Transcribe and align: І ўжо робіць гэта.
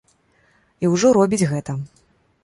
І 0.85 0.89
ўжо 0.93 1.11
робіць 1.17 1.47
гэта. 1.51 1.75